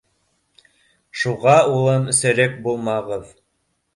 [1.23, 3.31] Шуға, улым, серек булмағыҙ!